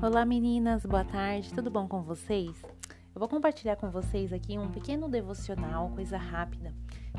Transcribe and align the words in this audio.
Olá 0.00 0.24
meninas, 0.24 0.86
boa 0.86 1.02
tarde, 1.02 1.52
tudo 1.52 1.72
bom 1.72 1.88
com 1.88 2.00
vocês? 2.02 2.54
Eu 3.12 3.18
vou 3.18 3.28
compartilhar 3.28 3.74
com 3.74 3.90
vocês 3.90 4.32
aqui 4.32 4.56
um 4.56 4.70
pequeno 4.70 5.08
devocional, 5.08 5.90
coisa 5.90 6.16
rápida. 6.16 6.72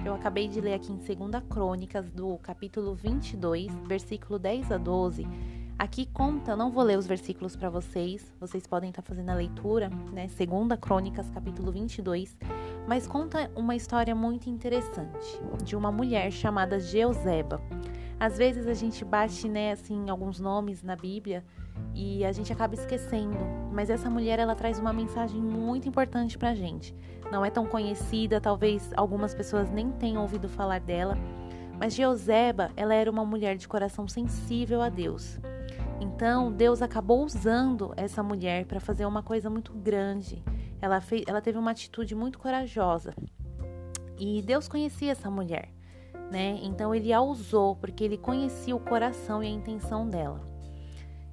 Eu 0.05 0.13
acabei 0.13 0.47
de 0.47 0.61
ler 0.61 0.75
aqui 0.75 0.93
em 0.93 0.95
2 0.95 1.43
Crônicas, 1.50 2.09
do 2.09 2.38
capítulo 2.38 2.95
22, 2.95 3.70
versículo 3.86 4.39
10 4.39 4.71
a 4.71 4.77
12. 4.77 5.27
Aqui 5.77 6.05
conta, 6.05 6.55
não 6.55 6.71
vou 6.71 6.81
ler 6.84 6.97
os 6.97 7.05
versículos 7.05 7.54
para 7.54 7.70
vocês, 7.70 8.34
vocês 8.39 8.65
podem 8.65 8.91
estar 8.91 9.02
tá 9.02 9.07
fazendo 9.09 9.30
a 9.30 9.36
leitura, 9.36 9.89
né? 10.14 10.27
2 10.27 10.80
Crônicas, 10.80 11.30
capítulo 11.32 11.73
22, 11.73 12.38
mas 12.88 13.05
conta 13.05 13.52
uma 13.57 13.75
história 13.75 14.16
muito 14.16 14.50
interessante 14.50 15.38
de 15.66 15.75
uma 15.75 15.91
mulher 15.91 16.32
chamada 16.32 16.80
Jeuseba. 16.80 17.61
Às 18.20 18.38
vezes 18.38 18.67
a 18.67 18.73
gente 18.73 19.05
bate, 19.05 19.47
né, 19.47 19.71
assim, 19.71 20.09
alguns 20.09 20.41
nomes 20.41 20.84
na 20.84 20.95
Bíblia 20.95 21.44
e 21.95 22.25
a 22.25 22.31
gente 22.34 22.52
acaba 22.52 22.73
esquecendo. 22.73 23.38
Mas 23.71 23.89
essa 23.89 24.09
mulher, 24.09 24.39
ela 24.39 24.55
traz 24.55 24.77
uma 24.77 24.91
mensagem 24.91 25.41
muito 25.41 25.88
importante 25.88 26.38
pra 26.38 26.53
gente. 26.53 26.94
Não 27.31 27.45
é 27.45 27.49
tão 27.49 27.66
conhecida, 27.66 28.41
talvez 28.41 28.91
algumas 28.97 29.34
pessoas 29.34 29.70
nem 29.70 29.89
tenham 29.91 30.21
ouvido 30.21 30.49
falar 30.49 30.81
dela, 30.81 31.17
mas 31.80 31.95
Jeoseba, 31.95 32.71
ela 32.75 32.94
era 32.94 33.09
uma 33.09 33.23
mulher 33.23 33.55
de 33.55 33.67
coração 33.67 34.05
sensível 34.05 34.81
a 34.81 34.89
Deus. 34.89 35.39
Então, 36.02 36.52
Deus 36.52 36.81
acabou 36.81 37.23
usando 37.23 37.94
essa 37.95 38.22
mulher 38.22 38.66
para 38.66 38.81
fazer 38.81 39.05
uma 39.05 39.23
coisa 39.23 39.49
muito 39.49 39.73
grande. 39.73 40.44
Ela, 40.81 40.99
fez, 40.99 41.23
ela 41.25 41.39
teve 41.39 41.58
uma 41.58 41.72
atitude 41.72 42.16
muito 42.16 42.38
corajosa. 42.38 43.13
E 44.17 44.41
Deus 44.41 44.67
conhecia 44.67 45.13
essa 45.13 45.31
mulher 45.31 45.70
né? 46.31 46.59
Então 46.61 46.93
ele 46.93 47.11
a 47.11 47.21
usou 47.21 47.75
porque 47.75 48.03
ele 48.03 48.17
conhecia 48.17 48.75
o 48.75 48.79
coração 48.79 49.43
e 49.43 49.47
a 49.47 49.49
intenção 49.49 50.07
dela. 50.07 50.41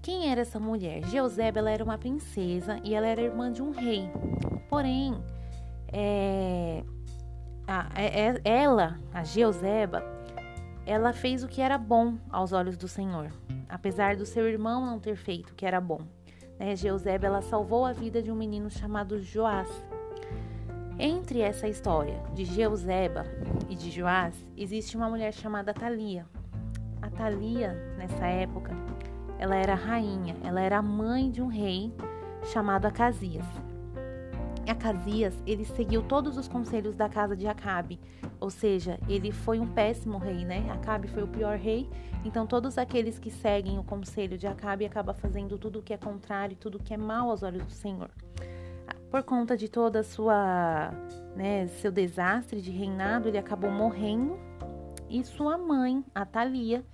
Quem 0.03 0.31
era 0.31 0.43
essa 0.43 0.61
mulher? 0.61 1.05
Jeusebe, 1.07 1.59
ela 1.59 1.71
era 1.71 1.83
uma 1.83 1.99
princesa 1.99 2.79
e 2.85 2.95
ela 2.95 3.07
era 3.07 3.21
irmã 3.21 3.51
de 3.51 3.61
um 3.61 3.73
rei. 3.73 4.09
Porém, 4.69 5.21
é, 5.93 6.85
a, 7.67 7.89
é, 7.95 8.29
é, 8.29 8.63
ela, 8.63 9.01
a 9.13 9.25
Jeuseba, 9.25 10.05
ela 10.87 11.13
fez 11.13 11.43
o 11.43 11.49
que 11.49 11.61
era 11.61 11.77
bom 11.77 12.15
aos 12.31 12.53
olhos 12.53 12.77
do 12.77 12.87
Senhor, 12.87 13.33
apesar 13.69 14.17
do 14.17 14.25
seu 14.25 14.49
irmão 14.49 14.87
não 14.87 15.01
ter 15.01 15.17
feito 15.17 15.51
o 15.51 15.55
que 15.55 15.67
era 15.67 15.81
bom. 15.81 16.01
Né? 16.59 16.77
Jeusebe, 16.77 17.27
ela 17.27 17.43
salvou 17.43 17.85
a 17.85 17.93
vida 17.93 18.23
de 18.23 18.31
um 18.31 18.37
menino 18.37 18.71
chamado 18.71 19.21
Joás. 19.21 19.69
Entre 20.99 21.41
essa 21.41 21.69
história 21.69 22.23
de 22.33 22.47
Jeuseba 22.47 23.27
e 23.69 23.75
de 23.75 23.91
Joás, 23.91 24.35
existe 24.57 24.97
uma 24.97 25.11
mulher 25.11 25.31
chamada 25.35 25.75
Thalia. 25.75 26.25
A 27.03 27.11
Thalia, 27.11 27.75
nessa 27.99 28.27
época, 28.27 28.73
ela 29.39 29.57
era 29.57 29.75
rainha, 29.75 30.35
ela 30.43 30.59
era 30.59 30.81
mãe 30.81 31.31
de 31.31 31.43
um 31.43 31.49
rei 31.49 31.93
chamado 32.45 32.87
Acasias. 32.87 33.45
Acasias, 34.67 35.35
ele 35.47 35.67
seguiu 35.67 36.03
todos 36.03 36.39
os 36.39 36.49
conselhos 36.49 36.95
da 36.97 37.11
casa 37.11 37.37
de 37.37 37.47
Acabe, 37.47 38.01
ou 38.41 38.49
seja, 38.49 38.99
ele 39.07 39.31
foi 39.31 39.61
um 39.61 39.67
péssimo 39.67 40.17
rei, 40.17 40.47
né? 40.47 40.67
Acabe 40.73 41.09
foi 41.09 41.23
o 41.23 41.29
pior 41.29 41.59
rei, 41.59 41.91
então 42.25 42.47
todos 42.47 42.79
aqueles 42.79 43.19
que 43.19 43.31
seguem 43.31 43.79
o 43.79 43.85
conselho 43.85 44.39
de 44.39 44.47
Acabe 44.47 44.87
acabam 44.87 45.15
fazendo 45.15 45.59
tudo 45.59 45.81
o 45.81 45.83
que 45.83 45.93
é 45.93 45.99
contrário, 45.99 46.57
tudo 46.57 46.79
o 46.79 46.83
que 46.83 46.95
é 46.95 46.97
mal 46.97 47.29
aos 47.29 47.43
olhos 47.43 47.67
do 47.67 47.73
Senhor 47.73 48.09
por 49.11 49.23
conta 49.23 49.57
de 49.57 49.69
toda 49.69 50.01
a 50.01 50.05
sua, 50.05 50.91
né, 51.35 51.67
seu 51.69 51.93
desastre 51.93 52.61
de 52.61 52.71
reinado, 52.71 53.29
ele 53.29 53.39
acabou 53.39 53.71
morrendo 53.71 54.39
e 55.09 55.23
sua 55.25 55.57
mãe, 55.57 56.05
a 56.15 56.25
Thalia, 56.25 56.85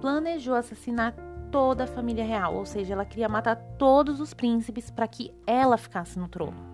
planejou 0.00 0.54
assassinar 0.54 1.14
toda 1.50 1.84
a 1.84 1.86
família 1.86 2.24
real, 2.24 2.56
ou 2.56 2.64
seja, 2.64 2.94
ela 2.94 3.04
queria 3.04 3.28
matar 3.28 3.56
todos 3.78 4.20
os 4.20 4.32
príncipes 4.32 4.90
para 4.90 5.06
que 5.06 5.32
ela 5.46 5.76
ficasse 5.76 6.18
no 6.18 6.28
trono. 6.28 6.72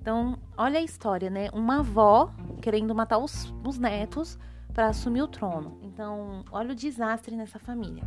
Então, 0.00 0.38
olha 0.56 0.80
a 0.80 0.82
história, 0.82 1.30
né? 1.30 1.48
Uma 1.52 1.80
avó 1.80 2.32
querendo 2.60 2.94
matar 2.94 3.18
os, 3.18 3.54
os 3.64 3.78
netos 3.78 4.38
para 4.72 4.88
assumir 4.88 5.22
o 5.22 5.28
trono. 5.28 5.78
Então, 5.82 6.44
olha 6.50 6.72
o 6.72 6.74
desastre 6.74 7.36
nessa 7.36 7.58
família. 7.58 8.04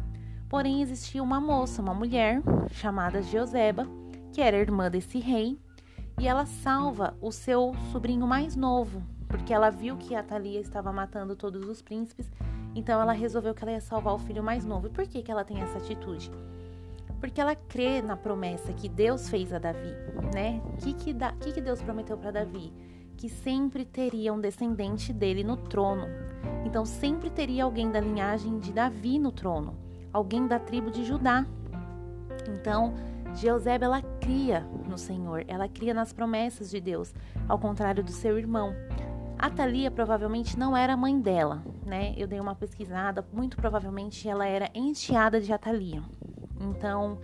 Porém, 0.49 0.81
existia 0.81 1.23
uma 1.23 1.39
moça, 1.39 1.81
uma 1.81 1.93
mulher 1.93 2.41
chamada 2.71 3.21
Joseba, 3.21 3.87
que 4.31 4.41
era 4.41 4.57
irmã 4.57 4.89
desse 4.89 5.19
rei, 5.19 5.59
e 6.19 6.27
ela 6.27 6.45
salva 6.45 7.15
o 7.21 7.31
seu 7.31 7.73
sobrinho 7.91 8.27
mais 8.27 8.55
novo, 8.55 9.01
porque 9.27 9.53
ela 9.53 9.69
viu 9.69 9.97
que 9.97 10.15
a 10.15 10.23
Thalia 10.23 10.59
estava 10.59 10.91
matando 10.91 11.35
todos 11.35 11.67
os 11.67 11.81
príncipes, 11.81 12.31
então 12.75 13.01
ela 13.01 13.13
resolveu 13.13 13.53
que 13.53 13.63
ela 13.63 13.73
ia 13.73 13.81
salvar 13.81 14.13
o 14.13 14.19
filho 14.19 14.43
mais 14.43 14.65
novo. 14.65 14.87
E 14.87 14.89
por 14.89 15.05
que, 15.07 15.21
que 15.21 15.31
ela 15.31 15.43
tem 15.43 15.61
essa 15.61 15.77
atitude? 15.77 16.31
Porque 17.19 17.39
ela 17.39 17.55
crê 17.55 18.01
na 18.01 18.17
promessa 18.17 18.73
que 18.73 18.89
Deus 18.89 19.29
fez 19.29 19.53
a 19.53 19.59
Davi, 19.59 19.93
né? 20.33 20.61
O 20.65 20.77
que, 20.77 20.93
que, 20.93 21.13
que, 21.13 21.53
que 21.53 21.61
Deus 21.61 21.81
prometeu 21.81 22.17
para 22.17 22.31
Davi? 22.31 22.73
Que 23.17 23.29
sempre 23.29 23.85
teria 23.85 24.33
um 24.33 24.39
descendente 24.39 25.13
dele 25.13 25.43
no 25.43 25.55
trono. 25.55 26.07
Então 26.65 26.85
sempre 26.85 27.29
teria 27.29 27.63
alguém 27.63 27.91
da 27.91 27.99
linhagem 27.99 28.59
de 28.59 28.73
Davi 28.73 29.19
no 29.19 29.31
trono, 29.31 29.75
alguém 30.11 30.47
da 30.47 30.57
tribo 30.57 30.89
de 30.89 31.03
Judá. 31.03 31.45
Então, 32.49 32.93
Jeusebe, 33.35 33.85
ela 33.85 34.01
cria 34.21 34.61
no 34.87 34.97
Senhor, 34.97 35.43
ela 35.47 35.67
cria 35.67 35.93
nas 35.93 36.13
promessas 36.13 36.69
de 36.69 36.79
Deus, 36.79 37.13
ao 37.49 37.57
contrário 37.57 38.03
do 38.03 38.11
seu 38.11 38.37
irmão. 38.37 38.73
A 39.37 39.49
Thalia 39.49 39.89
provavelmente 39.89 40.57
não 40.57 40.77
era 40.77 40.95
mãe 40.95 41.19
dela, 41.19 41.63
né? 41.83 42.13
Eu 42.15 42.27
dei 42.27 42.39
uma 42.39 42.53
pesquisada, 42.53 43.25
muito 43.33 43.57
provavelmente 43.57 44.29
ela 44.29 44.45
era 44.45 44.69
enteada 44.75 45.41
de 45.41 45.51
Atalia. 45.51 46.03
Então, 46.59 47.17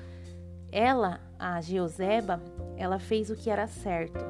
ela, 0.72 1.22
a 1.38 1.62
Jeuseba, 1.62 2.41
ela 2.75 2.97
fez 2.97 3.30
o 3.30 3.36
que 3.36 3.52
era 3.52 3.68
certo. 3.68 4.25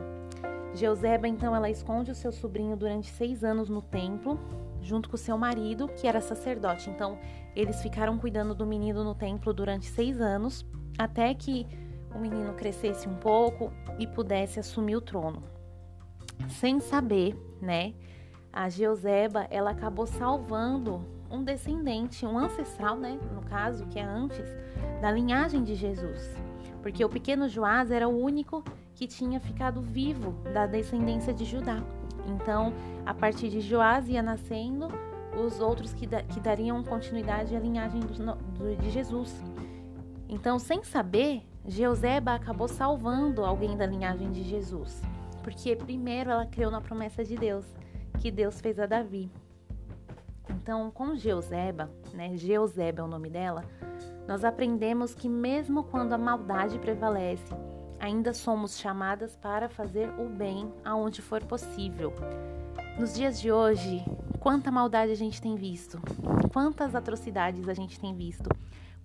Jeuseba, 0.74 1.28
então, 1.30 1.56
ela 1.56 1.70
esconde 1.70 2.12
o 2.12 2.16
seu 2.16 2.32
sobrinho 2.32 2.76
durante 2.76 3.10
seis 3.10 3.42
anos 3.42 3.70
no 3.70 3.82
templo, 3.82 4.38
junto 4.82 5.10
com 5.10 5.16
seu 5.16 5.38
marido, 5.38 5.88
que 5.88 6.08
era 6.08 6.20
sacerdote. 6.20 6.90
Então, 6.90 7.18
eles 7.56 7.82
ficaram 7.82 8.18
cuidando 8.18 8.54
do 8.54 8.66
menino 8.66 9.04
no 9.04 9.16
templo 9.16 9.54
durante 9.54 9.86
seis 9.86 10.20
anos, 10.20 10.66
até 10.98 11.34
que 11.34 11.66
o 12.14 12.20
menino 12.20 12.54
crescesse 12.54 13.08
um 13.08 13.16
pouco 13.16 13.72
e 14.00 14.08
pudesse 14.08 14.60
assumir 14.60 14.96
o 14.96 15.02
trono. 15.02 15.44
Sem 16.50 16.80
saber, 16.80 17.36
né? 17.62 17.94
A 18.52 18.70
Jeuseba, 18.70 19.48
ela 19.50 19.72
acabou 19.72 20.08
salvando 20.08 21.06
um 21.30 21.44
descendente, 21.44 22.26
um 22.26 22.38
ancestral, 22.38 22.96
né, 22.98 23.20
no 23.34 23.42
caso, 23.42 23.86
que 23.88 24.00
é 24.00 24.04
antes 24.04 24.46
da 25.02 25.12
linhagem 25.12 25.64
de 25.64 25.76
Jesus. 25.76 26.32
Porque 26.82 27.04
o 27.04 27.10
pequeno 27.10 27.50
Joás 27.50 27.92
era 27.92 28.08
o 28.08 28.18
único 28.18 28.64
que 28.96 29.08
tinha 29.08 29.40
ficado 29.40 29.82
vivo 29.82 30.32
da 30.54 30.66
descendência 30.66 31.34
de 31.34 31.46
Judá. 31.46 31.84
Então, 32.26 32.74
a 33.06 33.14
partir 33.14 33.50
de 33.50 33.62
Joás 33.62 34.08
ia 34.08 34.24
nascendo 34.24 34.88
os 35.38 35.60
outros 35.60 35.94
que, 35.94 36.08
da, 36.08 36.24
que 36.24 36.40
dariam 36.40 36.84
continuidade 36.84 37.56
à 37.56 37.60
linhagem 37.60 38.00
do, 38.00 38.14
do, 38.14 38.76
de 38.76 38.90
Jesus. 38.90 39.34
Então, 40.28 40.58
sem 40.58 40.84
saber, 40.84 41.44
Jeuseba 41.68 42.34
acabou 42.34 42.70
salvando 42.70 43.44
alguém 43.44 43.76
da 43.76 43.86
linhagem 43.86 44.32
de 44.32 44.42
Jesus, 44.42 45.02
porque 45.44 45.76
primeiro 45.76 46.32
ela 46.32 46.46
creu 46.46 46.72
na 46.72 46.80
promessa 46.80 47.26
de 47.26 47.36
Deus, 47.36 47.66
que 48.20 48.32
Deus 48.32 48.62
fez 48.62 48.80
a 48.80 48.86
Davi. 48.86 49.30
Então, 50.50 50.90
com 50.90 51.14
Jeuseba, 51.14 51.92
né, 52.14 52.38
Jeuseba 52.38 53.02
é 53.02 53.04
o 53.04 53.08
nome 53.08 53.30
dela, 53.30 53.66
nós 54.26 54.46
aprendemos 54.46 55.14
que 55.14 55.28
mesmo 55.28 55.84
quando 55.84 56.14
a 56.14 56.18
maldade 56.18 56.80
prevalece, 56.80 57.54
ainda 58.00 58.34
somos 58.34 58.80
chamadas 58.80 59.36
para 59.36 59.68
fazer 59.68 60.10
o 60.18 60.30
bem 60.30 60.72
aonde 60.86 61.22
for 61.22 61.44
possível. 61.44 62.14
Nos 62.98 63.14
dias 63.14 63.42
de 63.42 63.52
hoje, 63.52 64.06
quanta 64.40 64.72
maldade 64.72 65.12
a 65.12 65.16
gente 65.16 65.42
tem 65.42 65.56
visto, 65.56 66.00
quantas 66.54 66.96
atrocidades 66.96 67.68
a 67.68 67.74
gente 67.74 68.00
tem 68.00 68.16
visto 68.16 68.50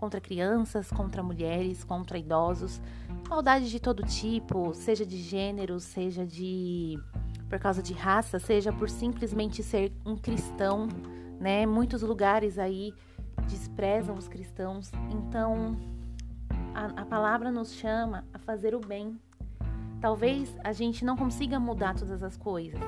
contra 0.02 0.20
crianças, 0.20 0.90
contra 0.90 1.22
mulheres, 1.22 1.84
contra 1.84 2.19
idosos, 2.19 2.82
maldade 3.28 3.70
de 3.70 3.78
todo 3.78 4.02
tipo, 4.02 4.75
seja 4.75 5.06
de 5.06 5.16
gênero, 5.16 5.78
seja 5.78 6.26
de 6.26 6.99
por 7.49 7.60
causa 7.60 7.81
de 7.81 7.93
raça, 7.93 8.40
seja 8.40 8.72
por 8.72 8.90
simplesmente 8.90 9.62
ser 9.62 9.93
um 10.04 10.16
cristão, 10.16 10.88
né? 11.38 11.64
Muitos 11.66 12.02
lugares 12.02 12.58
aí 12.58 12.93
desprezam 13.46 14.16
os 14.16 14.26
cristãos. 14.26 14.90
Então, 15.08 15.76
a, 16.75 17.02
a 17.02 17.06
palavra 17.06 17.52
nos 17.52 17.72
chama 17.72 18.25
a 18.34 18.40
fazer 18.40 18.75
o 18.75 18.81
bem. 18.81 19.16
Talvez 20.00 20.52
a 20.64 20.72
gente 20.72 21.05
não 21.05 21.16
consiga 21.16 21.60
mudar 21.60 21.94
todas 21.94 22.25
as 22.25 22.37
coisas, 22.37 22.81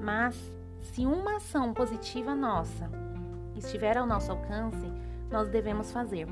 mas 0.00 0.34
se 0.80 1.04
uma 1.04 1.36
ação 1.36 1.74
positiva 1.74 2.34
nossa 2.34 2.90
estiver 3.54 3.98
ao 3.98 4.06
nosso 4.06 4.32
alcance, 4.32 4.90
nós 5.30 5.50
devemos 5.50 5.92
fazer 5.92 6.26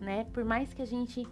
né? 0.00 0.24
Por 0.32 0.44
mais 0.44 0.72
que 0.72 0.82
a 0.82 0.86
gente 0.86 1.26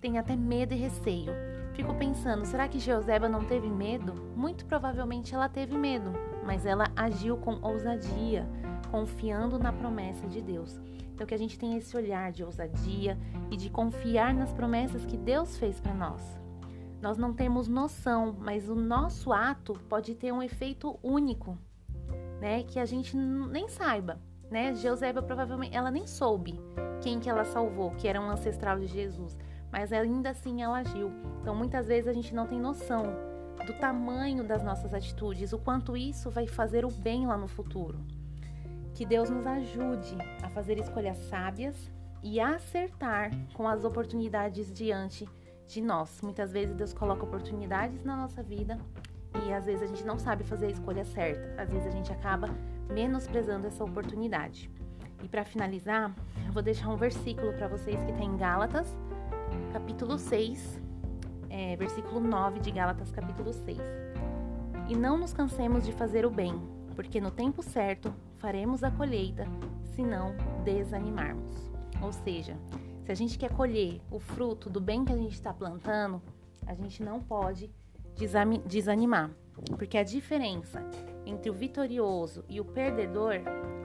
tenha 0.00 0.20
até 0.20 0.34
medo 0.34 0.72
e 0.72 0.76
receio. 0.76 1.32
Fico 1.74 1.94
pensando, 1.94 2.44
será 2.44 2.68
que 2.68 2.78
Jeoseba 2.78 3.28
não 3.28 3.44
teve 3.44 3.68
medo? 3.68 4.14
Muito 4.34 4.64
provavelmente 4.64 5.34
ela 5.34 5.48
teve 5.48 5.76
medo, 5.76 6.12
mas 6.44 6.66
ela 6.66 6.90
agiu 6.96 7.36
com 7.36 7.58
ousadia, 7.62 8.48
confiando 8.90 9.58
na 9.58 9.72
promessa 9.72 10.26
de 10.26 10.40
Deus. 10.40 10.80
Então 11.14 11.26
que 11.26 11.34
a 11.34 11.38
gente 11.38 11.58
tenha 11.58 11.76
esse 11.76 11.96
olhar 11.96 12.32
de 12.32 12.42
ousadia 12.42 13.18
e 13.50 13.56
de 13.56 13.68
confiar 13.68 14.32
nas 14.32 14.52
promessas 14.52 15.04
que 15.04 15.16
Deus 15.16 15.56
fez 15.58 15.78
para 15.78 15.94
nós. 15.94 16.40
Nós 17.00 17.16
não 17.16 17.32
temos 17.32 17.68
noção, 17.68 18.36
mas 18.38 18.68
o 18.68 18.74
nosso 18.74 19.32
ato 19.32 19.74
pode 19.88 20.14
ter 20.14 20.32
um 20.32 20.42
efeito 20.42 20.98
único, 21.02 21.56
né? 22.40 22.62
Que 22.62 22.78
a 22.78 22.84
gente 22.84 23.16
nem 23.16 23.68
saiba, 23.68 24.20
né? 24.50 24.72
Provavelmente 25.26 25.76
ela 25.76 25.90
nem 25.90 26.06
soube 26.06 26.58
quem 27.00 27.18
que 27.18 27.30
ela 27.30 27.44
salvou, 27.44 27.92
que 27.92 28.08
era 28.08 28.20
um 28.20 28.30
ancestral 28.30 28.78
de 28.78 28.86
Jesus, 28.86 29.36
mas 29.70 29.92
ainda 29.92 30.30
assim 30.30 30.62
ela 30.62 30.78
agiu. 30.78 31.10
Então 31.40 31.54
muitas 31.54 31.86
vezes 31.86 32.08
a 32.08 32.12
gente 32.12 32.34
não 32.34 32.46
tem 32.46 32.60
noção 32.60 33.04
do 33.66 33.74
tamanho 33.74 34.42
das 34.42 34.62
nossas 34.62 34.94
atitudes, 34.94 35.52
o 35.52 35.58
quanto 35.58 35.96
isso 35.96 36.30
vai 36.30 36.46
fazer 36.46 36.84
o 36.84 36.90
bem 36.90 37.26
lá 37.26 37.36
no 37.36 37.48
futuro. 37.48 37.98
Que 38.94 39.06
Deus 39.06 39.30
nos 39.30 39.46
ajude 39.46 40.16
a 40.42 40.48
fazer 40.50 40.78
escolhas 40.78 41.16
sábias 41.28 41.90
e 42.22 42.40
a 42.40 42.56
acertar 42.56 43.30
com 43.54 43.68
as 43.68 43.84
oportunidades 43.84 44.72
diante 44.72 45.28
de 45.66 45.80
nós. 45.80 46.20
Muitas 46.22 46.52
vezes 46.52 46.74
Deus 46.74 46.92
coloca 46.92 47.24
oportunidades 47.24 48.04
na 48.04 48.16
nossa 48.16 48.42
vida 48.42 48.78
e 49.46 49.52
às 49.52 49.64
vezes 49.64 49.82
a 49.82 49.86
gente 49.86 50.04
não 50.04 50.18
sabe 50.18 50.44
fazer 50.44 50.66
a 50.66 50.70
escolha 50.70 51.04
certa. 51.04 51.62
Às 51.62 51.70
vezes 51.70 51.86
a 51.86 51.90
gente 51.90 52.12
acaba 52.12 52.48
menosprezando 52.92 53.66
essa 53.66 53.84
oportunidade. 53.84 54.70
E 55.22 55.28
para 55.28 55.44
finalizar, 55.44 56.14
eu 56.46 56.52
vou 56.52 56.62
deixar 56.62 56.88
um 56.88 56.96
versículo 56.96 57.52
para 57.52 57.68
vocês 57.68 58.02
que 58.02 58.10
está 58.10 58.24
em 58.24 58.36
Gálatas, 58.36 58.96
capítulo 59.72 60.18
6, 60.18 60.80
é, 61.48 61.76
versículo 61.76 62.20
9 62.20 62.60
de 62.60 62.70
Gálatas, 62.70 63.10
capítulo 63.10 63.52
6. 63.52 63.78
E 64.88 64.96
não 64.96 65.18
nos 65.18 65.32
cansemos 65.32 65.84
de 65.84 65.92
fazer 65.92 66.24
o 66.24 66.30
bem, 66.30 66.60
porque 66.96 67.20
no 67.20 67.30
tempo 67.30 67.62
certo 67.62 68.12
faremos 68.38 68.82
a 68.82 68.90
colheita, 68.90 69.46
se 69.94 70.02
não 70.02 70.34
desanimarmos. 70.64 71.70
Ou 72.02 72.12
seja, 72.12 72.56
se 73.04 73.12
a 73.12 73.14
gente 73.14 73.38
quer 73.38 73.52
colher 73.52 74.00
o 74.10 74.18
fruto 74.18 74.70
do 74.70 74.80
bem 74.80 75.04
que 75.04 75.12
a 75.12 75.16
gente 75.16 75.34
está 75.34 75.52
plantando, 75.52 76.22
a 76.66 76.74
gente 76.74 77.02
não 77.02 77.20
pode 77.20 77.70
desanimar, 78.66 79.30
porque 79.76 79.98
a 79.98 80.02
diferença 80.02 80.82
entre 81.30 81.48
o 81.48 81.54
vitorioso 81.54 82.44
e 82.48 82.60
o 82.60 82.64
perdedor 82.64 83.34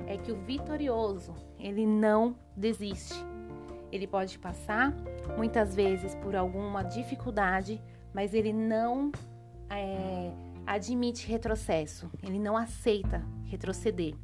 é 0.07 0.17
que 0.17 0.31
o 0.31 0.35
vitorioso 0.35 1.33
ele 1.59 1.85
não 1.85 2.35
desiste. 2.57 3.15
Ele 3.91 4.07
pode 4.07 4.37
passar 4.39 4.93
muitas 5.37 5.75
vezes 5.75 6.15
por 6.15 6.35
alguma 6.35 6.83
dificuldade, 6.83 7.81
mas 8.13 8.33
ele 8.33 8.51
não 8.51 9.11
é, 9.69 10.31
admite 10.65 11.27
retrocesso. 11.27 12.09
Ele 12.21 12.39
não 12.39 12.57
aceita 12.57 13.23
retroceder. 13.45 14.15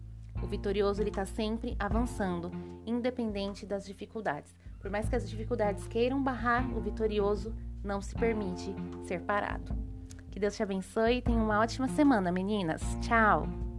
O 0.41 0.47
vitorioso 0.47 1.01
ele 1.01 1.09
está 1.09 1.25
sempre 1.25 1.75
avançando, 1.79 2.51
independente 2.85 3.65
das 3.65 3.85
dificuldades. 3.85 4.55
Por 4.79 4.89
mais 4.89 5.07
que 5.07 5.15
as 5.15 5.29
dificuldades 5.29 5.87
queiram 5.87 6.21
barrar, 6.21 6.67
o 6.75 6.81
vitorioso 6.81 7.53
não 7.83 8.01
se 8.01 8.15
permite 8.15 8.73
ser 9.03 9.21
parado. 9.21 9.90
Que 10.31 10.39
Deus 10.39 10.55
te 10.55 10.63
abençoe 10.63 11.17
e 11.17 11.21
tenha 11.21 11.37
uma 11.37 11.59
ótima 11.59 11.87
semana, 11.89 12.31
meninas. 12.31 12.81
Tchau! 13.01 13.70